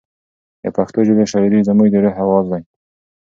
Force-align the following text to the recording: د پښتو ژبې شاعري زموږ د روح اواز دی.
د 0.63 0.65
پښتو 0.77 0.99
ژبې 1.07 1.25
شاعري 1.31 1.59
زموږ 1.69 1.87
د 1.91 1.95
روح 2.03 2.15
اواز 2.23 2.45
دی. 2.51 2.61